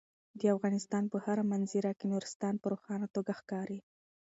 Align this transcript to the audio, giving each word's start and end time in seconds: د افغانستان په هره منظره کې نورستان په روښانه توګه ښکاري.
د 0.39 0.41
افغانستان 0.55 1.03
په 1.11 1.17
هره 1.25 1.43
منظره 1.51 1.91
کې 1.99 2.05
نورستان 2.13 2.53
په 2.61 2.65
روښانه 2.73 3.07
توګه 3.15 3.31
ښکاري. 3.39 3.79